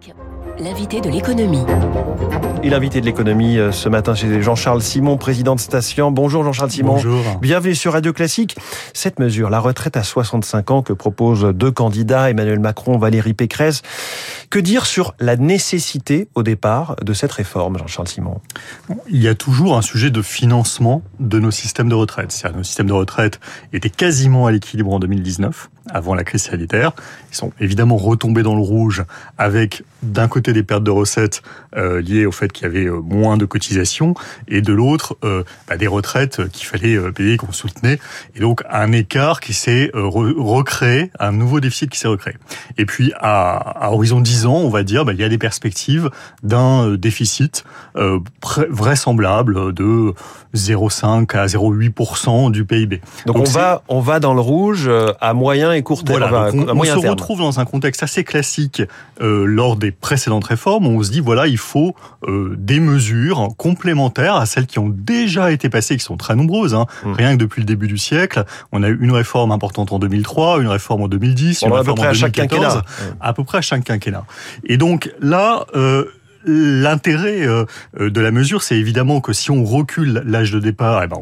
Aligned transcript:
Classique, 0.00 0.14
l'invité 0.58 1.00
de 1.00 1.08
l'économie. 1.08 1.64
Et 2.62 2.70
l'invité 2.70 3.00
de 3.00 3.06
l'économie 3.06 3.58
euh, 3.58 3.72
ce 3.72 3.88
matin, 3.88 4.14
c'est 4.14 4.42
Jean-Charles 4.42 4.82
Simon, 4.82 5.16
président 5.16 5.54
de 5.54 5.60
Station. 5.60 6.10
Bonjour 6.10 6.44
Jean-Charles 6.44 6.70
Simon. 6.70 6.94
Bonjour. 6.94 7.22
Bienvenue 7.40 7.74
sur 7.74 7.92
Radio 7.92 8.12
Classique. 8.12 8.56
Cette 8.92 9.18
mesure, 9.18 9.50
la 9.50 9.60
retraite 9.60 9.96
à 9.96 10.02
65 10.02 10.70
ans 10.70 10.82
que 10.82 10.92
proposent 10.92 11.44
deux 11.54 11.70
candidats, 11.70 12.30
Emmanuel 12.30 12.58
Macron, 12.58 12.98
Valérie 12.98 13.34
Pécresse. 13.34 13.82
Que 14.50 14.58
dire 14.58 14.86
sur 14.86 15.14
la 15.20 15.36
nécessité 15.36 16.28
au 16.34 16.42
départ 16.42 16.96
de 17.02 17.12
cette 17.12 17.32
réforme, 17.32 17.78
Jean-Charles 17.78 18.08
Simon? 18.08 18.40
Il 19.08 19.22
y 19.22 19.28
a 19.28 19.34
toujours 19.34 19.76
un 19.76 19.82
sujet 19.82 20.10
de 20.10 20.22
financement 20.22 21.02
de 21.20 21.38
nos 21.38 21.50
systèmes 21.50 21.88
de 21.88 21.94
retraite. 21.94 22.32
C'est-à-dire 22.32 22.58
nos 22.58 22.64
systèmes 22.64 22.88
de 22.88 22.92
retraite 22.92 23.40
étaient 23.72 23.90
quasiment 23.90 24.46
à 24.46 24.52
l'équilibre 24.52 24.92
en 24.92 24.98
2019 24.98 25.70
avant 25.90 26.14
la 26.14 26.24
crise 26.24 26.42
sanitaire. 26.42 26.92
Ils 27.30 27.36
sont 27.36 27.52
évidemment 27.60 27.96
retombés 27.96 28.42
dans 28.42 28.54
le 28.54 28.62
rouge 28.62 29.04
avec 29.36 29.82
d'un 30.02 30.28
côté 30.28 30.52
des 30.52 30.62
pertes 30.62 30.84
de 30.84 30.90
recettes 30.90 31.42
euh, 31.76 32.00
liées 32.00 32.26
au 32.26 32.32
fait 32.32 32.52
qu'il 32.52 32.64
y 32.64 32.66
avait 32.66 32.86
euh, 32.86 33.00
moins 33.00 33.36
de 33.36 33.44
cotisations 33.44 34.14
et 34.46 34.62
de 34.62 34.72
l'autre 34.72 35.16
euh, 35.24 35.42
bah, 35.68 35.76
des 35.76 35.86
retraites 35.86 36.48
qu'il 36.50 36.66
fallait 36.66 36.98
payer 37.12 37.36
qu'on 37.36 37.52
soutenait 37.52 37.98
et 38.34 38.40
donc 38.40 38.62
un 38.70 38.92
écart 38.92 39.40
qui 39.40 39.52
s'est 39.52 39.90
recréé, 39.94 41.10
un 41.18 41.32
nouveau 41.32 41.60
déficit 41.60 41.90
qui 41.90 41.98
s'est 41.98 42.08
recréé. 42.08 42.36
Et 42.76 42.86
puis 42.86 43.12
à, 43.18 43.56
à 43.56 43.90
horizon 43.90 44.20
10 44.20 44.46
ans, 44.46 44.56
on 44.56 44.68
va 44.68 44.82
dire, 44.82 45.04
bah, 45.04 45.12
il 45.12 45.20
y 45.20 45.24
a 45.24 45.28
des 45.28 45.38
perspectives 45.38 46.10
d'un 46.42 46.94
déficit 46.94 47.64
vraisemblable 48.70 49.74
de 49.74 50.14
0,5 50.54 51.36
à 51.36 51.46
0,8% 51.46 52.50
du 52.50 52.64
PIB. 52.64 53.00
Donc, 53.26 53.36
donc 53.36 53.48
on 53.48 53.50
va 53.50 53.82
on 53.88 54.00
va 54.00 54.20
dans 54.20 54.34
le 54.34 54.40
rouge 54.40 54.90
à 55.20 55.34
moyen 55.34 55.72
et 55.72 55.77
court 55.82 56.04
terme. 56.04 56.18
Voilà, 56.18 56.50
on, 56.52 56.78
on 56.78 56.84
se 56.84 57.06
retrouve 57.06 57.40
dans 57.40 57.60
un 57.60 57.64
contexte 57.64 58.02
assez 58.02 58.24
classique 58.24 58.82
euh, 59.20 59.44
lors 59.44 59.76
des 59.76 59.90
précédentes 59.90 60.44
réformes. 60.44 60.86
Où 60.86 60.98
on 60.98 61.02
se 61.02 61.10
dit 61.10 61.20
voilà, 61.20 61.46
il 61.46 61.58
faut 61.58 61.94
euh, 62.26 62.54
des 62.58 62.80
mesures 62.80 63.48
complémentaires 63.56 64.36
à 64.36 64.46
celles 64.46 64.66
qui 64.66 64.78
ont 64.78 64.88
déjà 64.88 65.52
été 65.52 65.68
passées, 65.68 65.96
qui 65.96 66.04
sont 66.04 66.16
très 66.16 66.36
nombreuses. 66.36 66.74
Hein. 66.74 66.86
Mmh. 67.04 67.12
Rien 67.12 67.32
que 67.32 67.38
depuis 67.38 67.60
le 67.60 67.66
début 67.66 67.88
du 67.88 67.98
siècle, 67.98 68.44
on 68.72 68.82
a 68.82 68.88
eu 68.88 68.98
une 69.00 69.12
réforme 69.12 69.52
importante 69.52 69.92
en 69.92 69.98
2003, 69.98 70.60
une 70.60 70.68
réforme 70.68 71.02
en 71.02 71.08
2010, 71.08 71.62
on 71.62 71.66
une 71.66 71.72
réforme 71.72 71.90
à 71.90 71.94
peu 71.94 72.00
près 72.00 72.08
en 72.08 72.12
2014, 72.12 72.16
à 72.16 72.26
chaque 72.26 72.32
quinquennat. 72.32 72.82
À 73.20 73.32
peu 73.32 73.44
près 73.44 73.58
à 73.58 73.62
chaque 73.62 73.84
quinquennat. 73.84 74.24
Et 74.64 74.76
donc 74.76 75.12
là. 75.20 75.66
Euh, 75.74 76.04
L'intérêt 76.50 77.46
de 77.98 78.20
la 78.20 78.30
mesure, 78.30 78.62
c'est 78.62 78.76
évidemment 78.76 79.20
que 79.20 79.32
si 79.32 79.50
on 79.50 79.64
recule 79.64 80.22
l'âge 80.24 80.50
de 80.50 80.58
départ, 80.58 81.02
eh 81.02 81.06
ben 81.06 81.18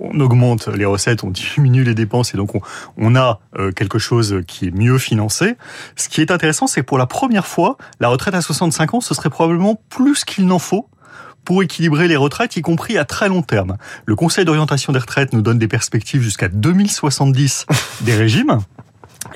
on, 0.00 0.20
augmente 0.20 0.68
les 0.68 0.84
recettes, 0.84 1.24
on 1.24 1.30
diminue 1.30 1.82
les 1.82 1.94
dépenses, 1.94 2.34
et 2.34 2.36
donc 2.36 2.54
on, 2.54 2.60
on 2.96 3.16
a 3.16 3.40
quelque 3.74 3.98
chose 3.98 4.40
qui 4.46 4.68
est 4.68 4.70
mieux 4.70 4.98
financé. 4.98 5.56
Ce 5.96 6.08
qui 6.08 6.20
est 6.20 6.30
intéressant, 6.30 6.66
c'est 6.66 6.82
que 6.82 6.86
pour 6.86 6.98
la 6.98 7.06
première 7.06 7.46
fois, 7.46 7.76
la 7.98 8.08
retraite 8.08 8.34
à 8.34 8.40
65 8.40 8.94
ans, 8.94 9.00
ce 9.00 9.14
serait 9.14 9.30
probablement 9.30 9.80
plus 9.88 10.24
qu'il 10.24 10.46
n'en 10.46 10.58
faut 10.58 10.88
pour 11.44 11.62
équilibrer 11.62 12.08
les 12.08 12.16
retraites, 12.16 12.56
y 12.56 12.62
compris 12.62 12.98
à 12.98 13.04
très 13.04 13.28
long 13.28 13.42
terme. 13.42 13.76
Le 14.06 14.14
Conseil 14.14 14.44
d'orientation 14.44 14.92
des 14.92 14.98
retraites 14.98 15.32
nous 15.32 15.42
donne 15.42 15.58
des 15.58 15.68
perspectives 15.68 16.22
jusqu'à 16.22 16.48
2070 16.48 17.66
des 18.02 18.14
régimes. 18.14 18.58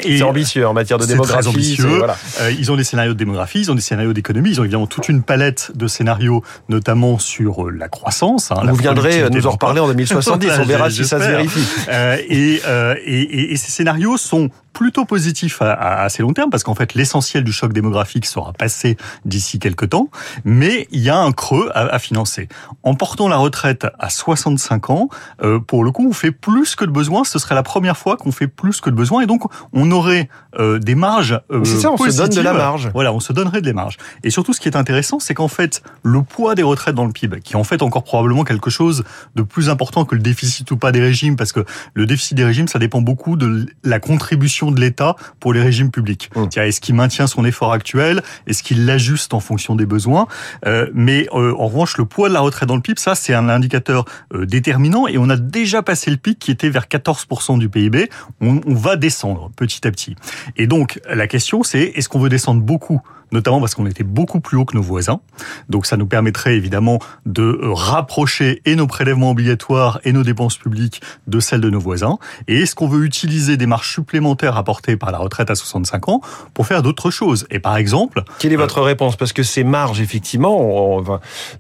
C'est 0.01 0.23
ambitieux 0.23 0.67
en 0.67 0.73
matière 0.73 0.99
de 0.99 1.07
démographie. 1.07 1.43
Très 1.43 1.49
ambitieux. 1.49 1.99
Voilà. 1.99 2.17
Euh, 2.41 2.51
ils 2.51 2.71
ont 2.73 2.77
des 2.77 2.85
scénarios 2.85 3.15
de 3.15 3.19
démographie, 3.19 3.61
ils 3.61 3.71
ont 3.71 3.75
des 3.75 3.81
scénarios 3.81 4.13
d'économie, 4.13 4.51
ils 4.51 4.61
ont 4.61 4.65
évidemment 4.65 4.87
toute 4.87 5.09
une 5.09 5.23
palette 5.23 5.73
de 5.75 5.87
scénarios, 5.87 6.43
notamment 6.69 7.19
sur 7.19 7.71
la 7.71 7.89
croissance. 7.89 8.51
Hein, 8.51 8.57
Vous 8.61 8.67
la 8.67 8.73
viendrez 8.73 9.31
nous 9.31 9.47
en 9.47 9.51
reparler 9.51 9.81
en 9.81 9.89
2070, 9.89 10.51
on 10.61 10.65
verra 10.65 10.91
si 10.91 11.05
ça 11.05 11.21
se 11.21 11.29
vérifie. 11.29 11.67
Euh, 11.89 12.17
et, 12.29 12.61
euh, 12.67 12.95
et, 13.05 13.53
et, 13.53 13.57
ces 13.57 13.71
scénarios 13.71 14.17
sont 14.17 14.51
plutôt 14.77 15.07
positif 15.07 15.63
à, 15.63 15.73
à 15.73 16.03
assez 16.03 16.23
long 16.23 16.35
terme 16.35 16.51
parce 16.51 16.63
qu'en 16.63 16.75
fait 16.75 16.93
l'essentiel 16.93 17.45
du 17.45 17.53
choc 17.53 17.73
démographique 17.73 18.27
sera 18.27 18.53
passé 18.53 18.99
d'ici 19.25 19.59
quelques 19.59 19.89
temps, 19.89 20.11
mais 20.45 20.87
il 20.91 21.01
y 21.01 21.09
a 21.09 21.19
un 21.19 21.33
creux 21.33 21.71
à, 21.75 21.87
à, 21.87 21.99
financer. 21.99 22.49
En 22.83 22.95
portant 22.95 23.27
la 23.27 23.39
retraite 23.39 23.87
à 23.99 24.11
65 24.11 24.91
ans, 24.91 25.09
euh, 25.43 25.61
pour 25.61 25.83
le 25.83 25.93
coup, 25.93 26.07
on 26.07 26.13
fait 26.13 26.31
plus 26.31 26.75
que 26.75 26.85
de 26.85 26.91
besoin. 26.91 27.25
Ce 27.25 27.39
serait 27.39 27.55
la 27.55 27.63
première 27.63 27.97
fois 27.97 28.19
qu'on 28.19 28.33
fait 28.33 28.49
plus 28.49 28.83
que 28.83 28.91
de 28.91 28.95
besoin 28.95 29.23
et 29.23 29.27
donc 29.27 29.45
on 29.73 29.91
aurait 29.91 30.29
euh, 30.59 30.79
des 30.79 30.95
marges. 30.95 31.41
Euh, 31.51 31.65
c'est 31.65 31.81
ça, 31.81 31.91
on 31.91 31.97
positives. 31.97 32.25
se 32.25 32.29
donne 32.29 32.37
de 32.37 32.43
la 32.43 32.53
marge. 32.53 32.91
Voilà, 32.93 33.15
on 33.15 33.21
se 33.21 33.33
donnerait 33.33 33.63
des 33.63 33.73
marges. 33.73 33.97
Et 34.25 34.31
surtout, 34.31 34.53
ce 34.53 34.61
qui 34.61 34.69
est 34.69 34.77
intéressant, 34.77 35.21
c'est 35.21 35.33
qu'en 35.33 35.49
fait 35.49 35.83
le 36.03 36.21
poids 36.21 36.55
des 36.55 36.63
retraites 36.63 36.95
dans 36.95 37.07
le 37.07 37.13
PIB, 37.13 37.41
qui 37.41 37.55
est 37.55 37.57
en 37.57 37.65
fait 37.65 37.81
encore 37.81 38.05
probablement 38.05 38.45
quelque 38.45 38.69
chose 38.69 39.05
de 39.37 39.43
plus 39.43 39.71
important 39.71 40.05
que 40.05 40.15
le 40.15 40.21
déficit 40.21 40.71
ou 40.71 40.77
pas 40.77 40.93
des 40.93 41.01
régimes, 41.01 41.37
parce 41.37 41.53
que 41.53 41.65
le 41.95 42.05
déficit 42.05 42.37
des 42.37 42.45
régimes, 42.45 42.69
ça 42.69 42.79
dépend 42.79 43.01
beaucoup 43.01 43.37
de 43.37 43.67
la 43.83 44.01
contribution 44.01 44.66
de 44.71 44.81
l'État 44.81 45.17
pour 45.41 45.53
les 45.53 45.63
régimes 45.63 45.91
publics. 45.91 46.31
Mmh. 46.35 46.61
Est-ce 46.61 46.81
qu'il 46.81 46.95
maintient 46.95 47.27
son 47.27 47.45
effort 47.45 47.73
actuel? 47.73 48.23
Est-ce 48.47 48.63
qu'il 48.63 48.87
l'ajuste 48.87 49.35
en 49.35 49.41
fonction 49.41 49.75
des 49.75 49.87
besoins? 49.87 50.27
Euh, 50.67 50.89
Mais 50.95 51.29
euh, 51.33 51.55
en 51.59 51.67
revanche, 51.67 51.97
le 51.97 52.05
poids 52.05 52.29
de 52.29 52.35
la 52.35 52.41
retraite 52.41 52.69
dans 52.69 52.77
le 52.77 52.83
PIB, 52.83 53.01
ça 53.01 53.15
c'est 53.15 53.35
un 53.35 53.49
indicateur 53.49 54.05
euh, 54.35 54.47
déterminant 54.47 55.07
et 55.07 55.19
on 55.19 55.29
a 55.29 55.37
déjà 55.37 55.83
passé 55.83 56.11
le 56.11 56.17
pic 56.17 56.39
qui 56.39 56.51
était 56.51 56.71
vers 56.71 56.85
14% 56.85 57.59
du 57.59 57.69
PIB. 57.69 58.09
On, 58.41 58.61
on 58.67 58.75
va 58.75 58.97
descendre 58.97 59.51
petit 59.57 59.87
à 59.87 59.91
petit. 59.91 60.17
Et 60.57 60.67
donc 60.67 61.01
la 61.09 61.27
question 61.27 61.63
c'est 61.63 61.83
est-ce 61.95 62.09
qu'on 62.09 62.19
veut 62.19 62.29
descendre 62.29 62.63
beaucoup? 62.63 63.01
Notamment 63.33 63.61
parce 63.61 63.75
qu'on 63.75 63.87
était 63.87 64.05
beaucoup 64.05 64.41
plus 64.41 64.57
haut 64.57 64.65
que 64.65 64.77
nos 64.77 64.83
voisins. 64.83 65.21
Donc 65.69 65.87
ça 65.87 65.97
nous 65.97 66.07
permettrait 66.07 66.57
évidemment 66.57 66.99
de 67.25 67.59
rapprocher 67.63 68.63
et 68.65 68.77
nos 68.77 68.87
prélèvements 68.87 69.31
obligatoires 69.31 70.01
et 70.05 70.13
nos 70.13 70.23
dépenses 70.23 70.57
publiques 70.57 71.03
de 71.27 71.41
celles 71.41 71.61
de 71.61 71.71
nos 71.71 71.81
voisins. 71.81 72.19
Et 72.49 72.63
est-ce 72.63 72.75
qu'on 72.75 72.89
veut 72.89 73.05
utiliser 73.05 73.57
des 73.57 73.67
marges 73.67 73.93
supplémentaires 73.93 74.57
apportées 74.57 74.97
par 74.97 75.11
la 75.11 75.19
retraite 75.19 75.51
à 75.51 75.55
65 75.55 76.09
ans 76.09 76.21
pour 76.55 76.67
faire 76.67 76.83
d'autres 76.83 77.11
choses? 77.11 77.47
Et 77.51 77.59
par 77.59 77.77
exemple... 77.77 78.23
Quelle 78.39 78.53
est 78.53 78.57
votre 78.57 78.79
euh, 78.79 78.83
réponse? 78.83 79.17
Parce 79.17 79.33
que 79.33 79.43
ces 79.43 79.65
marges, 79.65 80.01
effectivement, 80.01 80.61
on, 80.61 81.03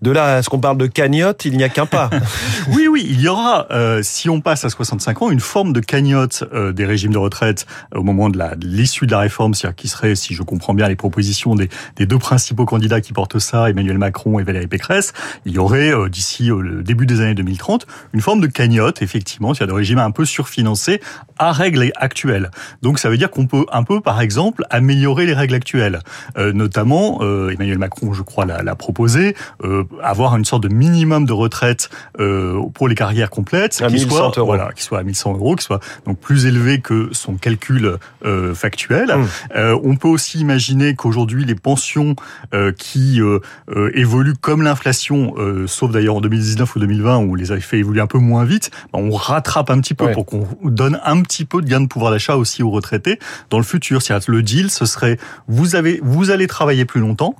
de 0.02 0.10
là 0.10 0.36
à 0.36 0.42
ce 0.42 0.48
qu'on 0.48 0.60
parle 0.60 0.78
de 0.78 0.86
cagnotte, 0.86 1.44
il 1.44 1.56
n'y 1.56 1.64
a 1.64 1.68
qu'un 1.68 1.86
pas. 1.86 2.10
oui, 2.68 2.86
oui, 2.88 3.06
il 3.08 3.20
y 3.20 3.28
aura, 3.28 3.66
euh, 3.70 4.00
si 4.02 4.28
on 4.28 4.40
passe 4.40 4.64
à 4.64 4.70
65 4.70 5.22
ans, 5.22 5.30
une 5.30 5.40
forme 5.40 5.72
de 5.72 5.80
cagnotte 5.80 6.44
euh, 6.52 6.72
des 6.72 6.84
régimes 6.84 7.12
de 7.12 7.18
retraite 7.18 7.66
au 7.94 8.02
moment 8.02 8.28
de 8.28 8.38
l'issue 8.62 9.06
de, 9.06 9.10
de 9.10 9.12
la 9.12 9.20
réforme, 9.20 9.54
c'est-à-dire 9.54 9.76
qui 9.76 9.88
serait, 9.88 10.14
si 10.14 10.34
je 10.34 10.42
comprends 10.42 10.74
bien 10.74 10.88
les 10.88 10.96
propositions 10.96 11.55
des, 11.56 11.68
des, 11.96 12.06
deux 12.06 12.18
principaux 12.18 12.64
candidats 12.64 13.00
qui 13.00 13.12
portent 13.12 13.38
ça, 13.38 13.70
Emmanuel 13.70 13.98
Macron 13.98 14.38
et 14.38 14.42
Valérie 14.42 14.66
Pécresse, 14.66 15.12
il 15.44 15.52
y 15.52 15.58
aurait 15.58 15.92
euh, 15.92 16.08
d'ici 16.08 16.50
euh, 16.50 16.60
le 16.60 16.82
début 16.82 17.06
des 17.06 17.20
années 17.20 17.34
2030 17.34 17.86
une 18.12 18.20
forme 18.20 18.40
de 18.40 18.46
cagnotte, 18.46 19.02
effectivement, 19.02 19.52
a 19.52 19.66
de 19.66 19.72
régime 19.72 19.98
un 19.98 20.10
peu 20.10 20.24
surfinancé 20.24 21.00
à 21.38 21.52
règles 21.52 21.90
actuelles. 21.96 22.50
Donc 22.82 22.98
ça 22.98 23.08
veut 23.08 23.16
dire 23.16 23.30
qu'on 23.30 23.46
peut 23.46 23.64
un 23.72 23.84
peu, 23.84 24.00
par 24.00 24.20
exemple, 24.20 24.64
améliorer 24.70 25.26
les 25.26 25.34
règles 25.34 25.54
actuelles. 25.54 26.00
Euh, 26.36 26.52
notamment, 26.52 27.20
Emmanuel 27.22 27.78
Macron, 27.78 28.12
je 28.12 28.22
crois, 28.22 28.44
l'a 28.44 28.74
proposé, 28.74 29.34
avoir 30.02 30.36
une 30.36 30.44
sorte 30.44 30.62
de 30.62 30.68
minimum 30.68 31.24
de 31.26 31.32
retraite 31.32 31.90
pour 32.74 32.88
les 32.88 32.94
carrières 32.94 33.30
complètes, 33.30 33.76
qui 33.76 33.84
1100 33.84 34.08
soit, 34.08 34.32
euros. 34.36 34.46
voilà, 34.46 34.72
qui 34.74 34.82
soit 34.82 34.98
à 34.98 35.02
1100 35.02 35.34
euros, 35.34 35.56
qui 35.56 35.64
soit 35.64 35.80
donc 36.06 36.18
plus 36.18 36.46
élevé 36.46 36.80
que 36.80 37.08
son 37.12 37.34
calcul 37.34 37.96
factuel. 38.54 39.14
Mmh. 39.16 39.58
on 39.82 39.96
peut 39.96 40.08
aussi 40.08 40.38
imaginer 40.38 40.94
qu'aujourd'hui 40.94 41.45
les 41.46 41.54
pensions 41.54 42.16
euh, 42.54 42.72
qui 42.72 43.20
euh, 43.20 43.40
euh, 43.70 43.90
évoluent 43.94 44.34
comme 44.34 44.62
l'inflation, 44.62 45.34
sauf 45.66 45.90
d'ailleurs 45.90 46.16
en 46.16 46.20
2019 46.20 46.76
ou 46.76 46.78
2020 46.78 47.18
où 47.18 47.34
les 47.34 47.52
a 47.52 47.60
fait 47.60 47.78
évoluer 47.78 48.00
un 48.00 48.06
peu 48.06 48.18
moins 48.18 48.44
vite, 48.44 48.70
ben 48.92 49.00
on 49.00 49.10
rattrape 49.10 49.70
un 49.70 49.80
petit 49.80 49.94
peu 49.94 50.06
ouais. 50.06 50.12
pour 50.12 50.26
qu'on 50.26 50.46
donne 50.62 51.00
un 51.04 51.22
petit 51.22 51.44
peu 51.44 51.62
de 51.62 51.68
gain 51.68 51.80
de 51.80 51.86
pouvoir 51.86 52.10
d'achat 52.10 52.36
aussi 52.36 52.62
aux 52.62 52.70
retraités 52.70 53.18
dans 53.50 53.58
le 53.58 53.64
futur. 53.64 54.02
C'est-à-dire 54.02 54.30
le 54.30 54.42
deal, 54.42 54.70
ce 54.70 54.86
serait 54.86 55.18
vous 55.48 55.74
avez 55.76 56.00
vous 56.02 56.30
allez 56.30 56.46
travailler 56.46 56.84
plus 56.84 57.00
longtemps, 57.00 57.36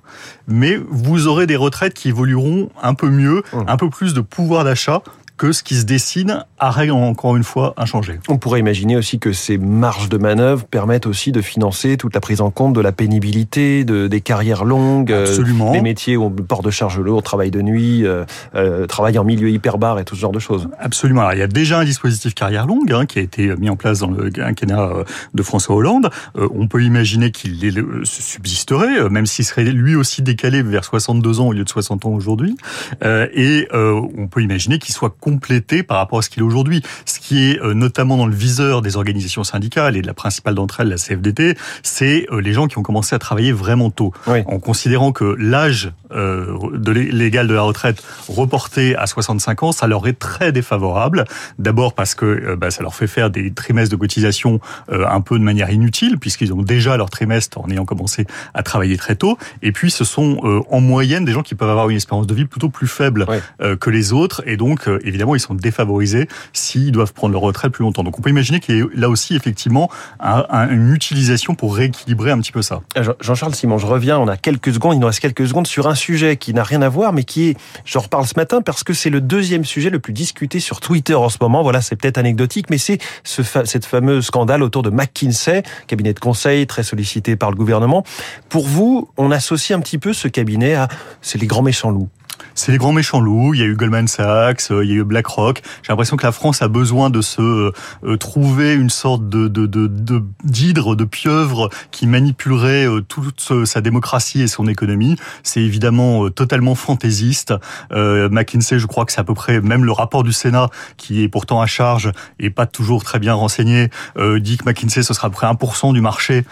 mais 0.47 0.79
vous 0.89 1.27
aurez 1.27 1.47
des 1.47 1.57
retraites 1.57 1.95
qui 1.95 2.09
évolueront 2.09 2.71
un 2.83 2.95
peu 2.95 3.09
mieux, 3.09 3.43
mmh. 3.53 3.59
un 3.67 3.77
peu 3.77 3.91
plus 3.91 4.15
de 4.15 4.21
pouvoir 4.21 4.65
d'achat 4.65 5.03
que 5.37 5.53
ce 5.53 5.63
qui 5.63 5.75
se 5.75 5.85
dessine 5.85 6.45
à 6.59 6.71
règle 6.71 6.93
encore 6.93 7.37
une 7.37 7.45
fois 7.45 7.75
inchangée. 7.77 8.19
On 8.29 8.39
pourrait 8.39 8.61
imaginer 8.61 8.97
aussi 8.97 9.19
que 9.19 9.33
ces 9.33 9.59
marges 9.59 10.09
de 10.09 10.17
manœuvre 10.17 10.65
permettent 10.65 11.07
aussi 11.07 11.33
de 11.33 11.43
financer 11.43 11.97
toute 11.97 12.15
la 12.15 12.21
prise 12.21 12.41
en 12.41 12.51
compte 12.51 12.73
de 12.73 12.81
la 12.81 12.93
pénibilité, 12.93 13.85
de, 13.85 14.07
des 14.07 14.21
carrières 14.21 14.65
longues, 14.65 15.13
Absolument. 15.13 15.71
Euh, 15.71 15.73
des 15.73 15.81
métiers 15.83 16.17
où 16.17 16.25
on 16.25 16.31
porte 16.31 16.65
de 16.65 16.71
charge 16.71 16.99
lourde, 16.99 17.19
on 17.19 17.23
travaille 17.23 17.51
de 17.51 17.61
nuit, 17.63 18.07
euh, 18.07 18.25
euh, 18.55 18.87
travaille 18.87 19.19
en 19.19 19.25
milieu 19.25 19.51
hyperbare 19.51 19.99
et 19.99 20.05
tout 20.05 20.15
ce 20.15 20.21
genre 20.21 20.33
de 20.33 20.39
choses. 20.39 20.69
Absolument. 20.79 21.23
Alors, 21.23 21.35
il 21.35 21.39
y 21.39 21.43
a 21.43 21.49
déjà 21.49 21.81
un 21.81 21.85
dispositif 21.85 22.35
carrière 22.35 22.67
longue 22.67 22.93
hein, 22.93 23.07
qui 23.07 23.19
a 23.19 23.23
été 23.23 23.55
mis 23.57 23.69
en 23.69 23.77
place 23.77 24.01
dans 24.01 24.11
le 24.11 24.31
quinquennat 24.31 24.91
de 25.35 25.43
François 25.43 25.77
Hollande. 25.77 26.11
Euh, 26.37 26.49
on 26.55 26.69
peut 26.69 26.83
imaginer 26.83 27.31
qu'il 27.31 27.57
subsisterait, 28.05 29.09
même 29.11 29.27
s'il 29.27 29.45
serait 29.45 29.65
lui 29.65 29.95
aussi 29.95 30.23
décalé 30.23 30.63
vers 30.63 30.85
62 30.85 31.41
ans 31.41 31.49
au 31.49 31.53
lieu 31.53 31.65
de 31.65 31.69
60 31.69 32.07
ans 32.07 32.11
aujourd'hui. 32.11 32.57
Euh, 33.05 33.27
et 33.35 33.69
on 33.73 34.27
peut 34.29 34.43
imaginer 34.43 34.79
qu'il 34.79 34.95
soit 34.95 35.15
complété 35.27 35.83
par 35.83 35.97
rapport 35.97 36.21
à 36.21 36.23
ce 36.23 36.31
qu'il 36.31 36.43
est 36.43 36.47
aujourd'hui. 36.47 36.83
Ce 37.05 37.19
qui 37.19 37.51
est 37.51 37.61
notamment 37.75 38.17
dans 38.17 38.27
le 38.27 38.35
viseur 38.35 38.81
des 38.81 38.97
organisations 38.97 39.43
syndicales 39.43 39.97
et 39.97 40.03
de 40.03 40.07
la 40.07 40.15
principale 40.15 40.55
d'entre 40.55 40.81
elles, 40.81 40.89
la 40.89 40.97
CFDT, 40.97 41.57
c'est 41.83 42.27
les 42.33 42.53
gens 42.53 42.69
qui 42.69 42.79
ont 42.79 42.83
commencé 42.83 43.15
à 43.15 43.19
travailler 43.19 43.53
vraiment 43.53 43.91
tôt, 43.91 44.13
en 44.27 44.59
considérant 44.61 45.11
que 45.13 45.37
l'âge 45.39 45.93
de 46.13 46.93
légal 46.93 47.49
de 47.49 47.55
la 47.55 47.63
retraite 47.63 48.03
reporté 48.29 48.95
à 48.95 49.07
65 49.07 49.63
ans, 49.65 49.73
ça 49.73 49.89
leur 49.89 50.07
est 50.07 50.19
très 50.19 50.53
défavorable. 50.53 51.25
D'abord 51.59 51.95
parce 51.95 52.15
que 52.15 52.55
bah, 52.55 52.71
ça 52.71 52.83
leur 52.83 52.95
fait 52.95 53.09
faire 53.09 53.31
des 53.31 53.53
trimestres 53.53 53.91
de 53.91 53.97
cotisation 53.97 54.61
un 54.89 55.21
peu 55.21 55.39
de 55.39 55.45
manière 55.45 55.71
inutile, 55.71 56.19
puisqu'ils 56.19 56.53
ont 56.53 56.63
déjà 56.63 56.97
leur 56.97 57.11
trimestre 57.11 57.59
en 57.59 57.69
ayant 57.71 57.85
commencé 57.85 58.27
à 58.55 58.63
travailler 58.63 58.97
très 58.97 59.17
tôt. 59.17 59.39
Et 59.63 59.73
puis, 59.73 59.91
ce 59.91 60.05
sont 60.05 60.39
euh, 60.45 60.61
en 60.71 60.81
moyenne 60.81 61.25
des 61.25 61.33
gens 61.33 61.43
qui 61.43 61.55
peuvent 61.55 61.71
avoir 61.71 61.89
une 61.89 61.97
espérance 61.97 62.27
de 62.27 62.35
vie 62.35 62.45
plutôt 62.45 62.69
plus 62.69 62.87
faible 62.87 63.27
euh, 63.61 63.77
que 63.77 63.91
les 63.91 64.13
autres. 64.13 64.43
Et 64.47 64.57
donc, 64.57 64.89
euh, 64.89 65.01
évidemment, 65.17 65.35
ils 65.35 65.41
sont 65.41 65.55
défavorisés 65.55 66.29
s'ils 66.53 66.93
doivent 66.93 67.13
prendre 67.13 67.33
leur 67.33 67.43
retraite 67.43 67.73
plus 67.73 67.83
longtemps. 67.83 68.05
Donc, 68.05 68.19
on 68.19 68.23
peut 68.23 68.31
imaginer 68.31 68.61
qu'il 68.61 68.79
y 68.79 68.83
a 68.83 68.85
là 68.95 69.09
aussi, 69.09 69.35
effectivement, 69.35 69.91
une 70.21 70.93
utilisation 70.93 71.55
pour 71.55 71.75
rééquilibrer 71.75 72.31
un 72.31 72.39
petit 72.39 72.53
peu 72.53 72.63
ça. 72.63 72.81
Jean-Charles 73.21 73.55
Simon, 73.55 73.79
je 73.79 73.87
reviens, 73.87 74.19
on 74.19 74.29
a 74.29 74.37
quelques 74.37 74.75
secondes, 74.75 74.95
il 74.95 75.01
nous 75.01 75.07
reste 75.07 75.21
quelques 75.21 75.49
secondes 75.49 75.67
sur 75.67 75.89
un 75.89 75.95
sujet 75.95 76.37
qui 76.37 76.55
n'a 76.55 76.63
rien 76.63 76.83
à 76.83 76.89
voir, 76.89 77.13
mais 77.13 77.25
qui 77.25 77.49
est, 77.49 77.57
j'en 77.85 78.01
reparle 78.01 78.27
ce 78.27 78.35
matin 78.37 78.61
parce 78.61 78.85
que 78.85 78.93
c'est 78.93 79.11
le 79.11 79.21
deuxième 79.21 79.65
sujet 79.65 79.91
le 79.91 79.99
plus 79.99 80.13
discuté 80.13 80.61
sur 80.61 80.81
Twitter 80.81 81.15
en 81.15 81.29
ce 81.29 81.39
moment. 81.41 81.63
Voilà, 81.63 81.81
c'est 81.81 81.97
peut-être 81.97 82.19
anecdotique, 82.19 82.71
mais 82.71 82.79
c'est 82.79 82.99
ce 83.25 83.43
cette 83.43 83.87
fameuse 83.87 84.27
scandale 84.27 84.63
autour 84.63 84.83
de 84.83 84.91
McKinsey, 84.91 85.63
cabinet 85.87 86.13
de 86.13 86.21
conseil 86.21 86.67
très 86.67 86.83
sollicité 86.83 87.37
par 87.37 87.51
le 87.51 87.57
gouvernement. 87.57 88.05
Pour 88.49 88.67
vous, 88.67 89.09
on 89.17 89.31
associe 89.31 89.77
un 89.77 89.81
petit 89.81 89.99
peu 89.99 90.13
ce 90.13 90.29
cabinet 90.29 90.75
à 90.75 90.89
c'est 91.23 91.41
les 91.41 91.47
grands 91.47 91.63
méchants 91.63 91.91
loups 91.91 92.09
c'est 92.57 92.73
les 92.73 92.79
grands 92.79 92.93
méchants 92.93 93.21
loups. 93.21 93.55
Il 93.55 93.61
y 93.61 93.63
a 93.63 93.67
eu 93.67 93.77
Goldman 93.77 94.09
Sachs, 94.09 94.71
euh, 94.71 94.85
il 94.85 94.91
y 94.91 94.95
a 94.95 94.97
eu 94.97 95.05
BlackRock. 95.05 95.63
J'ai 95.83 95.93
l'impression 95.93 96.17
que 96.17 96.27
la 96.27 96.33
France 96.33 96.63
a 96.63 96.69
besoin 96.69 97.11
de 97.11 97.21
se 97.21 97.41
euh, 97.43 98.17
trouver 98.17 98.75
une 98.75 98.91
sorte 98.91 99.29
de 99.29 99.47
de 99.47 99.67
de 99.67 100.23
d'hydre, 100.43 100.97
de, 100.97 101.05
pieuvre 101.05 101.71
qui 101.91 102.07
manipulerait 102.07 102.89
euh, 102.89 103.03
toute 103.03 103.65
sa 103.65 103.81
démocratie 103.81 104.41
et 104.41 104.49
son 104.49 104.67
économie. 104.67 105.17
C'est 105.43 105.61
évidemment 105.61 106.31
totalement 106.31 106.75
fantaisiste. 106.75 107.55
McKinsey, 107.91 108.79
je 108.79 108.87
crois 108.87 109.05
que 109.05 109.13
c'est 109.13 109.21
à 109.21 109.25
peu 109.25 109.35
près 109.35 109.61
même 109.61 109.85
le 109.85 109.93
rapport 109.93 110.23
du 110.23 110.33
Sénat 110.33 110.71
qui 110.97 111.23
est 111.23 111.29
pourtant 111.29 111.61
à 111.61 111.67
charge 111.67 112.11
et 112.41 112.49
pas 112.49 112.67
toujours 112.67 113.05
très 113.05 113.19
bien 113.19 113.35
renseigné 113.35 113.91
dit 114.39 114.57
que 114.57 114.65
McKinsey 114.65 115.03
ce 115.03 115.13
sera 115.13 115.29
à 115.29 115.31
peu 115.31 115.37
près 115.37 115.47
1% 115.47 115.93
du 115.93 116.01
marché 116.01 116.45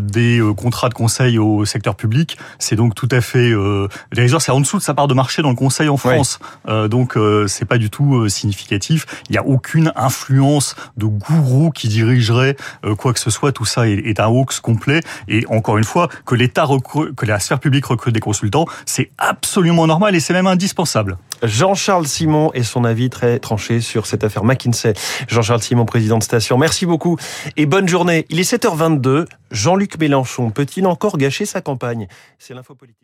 des 0.00 0.40
contrats 0.56 0.88
de 0.88 0.94
conseil 0.94 1.38
au 1.38 1.64
secteur 1.64 1.94
public. 1.94 2.38
C'est 2.58 2.76
donc 2.76 2.94
tout 2.94 3.08
à 3.10 3.20
fait 3.20 3.52
dérisoire. 4.12 4.40
C'est 4.40 4.52
en 4.52 4.60
dessous 4.60 4.78
de 4.78 4.82
sa 4.82 4.94
part 4.94 5.08
de 5.08 5.14
marché 5.14 5.33
dans 5.42 5.50
le 5.50 5.56
Conseil 5.56 5.88
en 5.88 5.96
France. 5.96 6.38
Euh, 6.68 6.88
donc 6.88 7.16
euh, 7.16 7.46
c'est 7.46 7.64
pas 7.64 7.78
du 7.78 7.90
tout 7.90 8.16
euh, 8.16 8.28
significatif. 8.28 9.06
Il 9.28 9.32
n'y 9.32 9.38
a 9.38 9.44
aucune 9.44 9.92
influence 9.96 10.76
de 10.96 11.06
gourou 11.06 11.70
qui 11.70 11.88
dirigerait 11.88 12.56
quoi 12.98 13.12
que 13.12 13.20
ce 13.20 13.30
soit. 13.30 13.52
Tout 13.52 13.64
ça 13.64 13.88
est, 13.88 14.20
un 14.20 14.28
hoax 14.28 14.60
complet. 14.60 15.00
Et 15.28 15.44
encore 15.48 15.78
une 15.78 15.84
fois, 15.84 16.08
que 16.26 16.34
l'État 16.34 16.66
que 17.16 17.26
la 17.26 17.40
sphère 17.40 17.60
publique 17.60 17.86
recrute 17.86 18.14
des 18.14 18.20
consultants, 18.20 18.66
c'est 18.86 19.10
absolument 19.18 19.86
normal 19.86 20.14
et 20.14 20.20
c'est 20.20 20.32
même 20.32 20.46
indispensable. 20.46 21.18
Jean-Charles 21.42 22.06
Simon 22.06 22.50
et 22.54 22.62
son 22.62 22.84
avis 22.84 23.10
très 23.10 23.38
tranché 23.38 23.80
sur 23.80 24.06
cette 24.06 24.24
affaire 24.24 24.44
McKinsey. 24.44 24.94
Jean-Charles 25.28 25.62
Simon, 25.62 25.84
président 25.84 26.18
de 26.18 26.22
station. 26.22 26.58
Merci 26.58 26.86
beaucoup 26.86 27.16
et 27.56 27.66
bonne 27.66 27.88
journée. 27.88 28.26
Il 28.30 28.40
est 28.40 28.50
7h22. 28.50 29.26
Jean-Luc 29.50 29.98
Mélenchon 29.98 30.50
peut-il 30.50 30.86
encore 30.86 31.18
gâcher 31.18 31.46
sa 31.46 31.60
campagne? 31.60 32.08
C'est 32.38 32.54
l'info 32.54 32.74
politique. 32.74 33.03